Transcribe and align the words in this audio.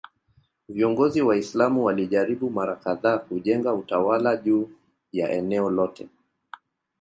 Viongozi 0.69 1.21
Waislamu 1.21 1.83
walijaribu 1.85 2.49
mara 2.49 2.75
kadhaa 2.75 3.17
kujenga 3.17 3.73
utawala 3.73 4.37
juu 4.37 4.69
ya 5.11 5.31
eneo 5.31 5.69
lote. 5.69 6.09